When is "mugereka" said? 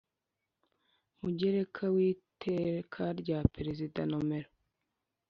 1.21-1.83